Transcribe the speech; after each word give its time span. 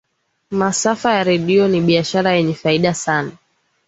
masafa 0.51 1.13
ya 1.13 1.23
redio 1.23 1.67
ni 1.67 1.81
biashara 1.81 2.31
yenye 2.31 2.53
faida 2.53 2.93
sana 2.93 3.31